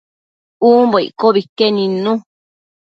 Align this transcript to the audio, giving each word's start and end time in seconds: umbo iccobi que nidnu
umbo 0.71 0.97
iccobi 1.07 1.41
que 1.57 1.67
nidnu 1.75 2.13